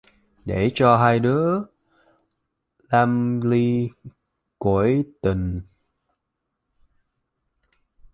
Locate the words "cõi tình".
4.59-5.61